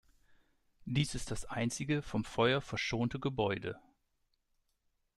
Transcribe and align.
Dies 0.85 1.13
ist 1.13 1.29
das 1.29 1.45
einzige 1.45 2.01
vom 2.01 2.23
Feuer 2.23 2.59
verschonte 2.59 3.19
Gebäude. 3.19 3.79